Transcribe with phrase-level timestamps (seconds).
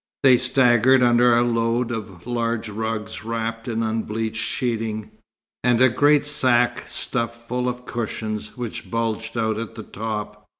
[0.23, 5.11] They staggered under a load of large rugs wrapped in unbleached sheeting,
[5.63, 10.49] and a great sack stuffed full of cushions which bulged out at the top.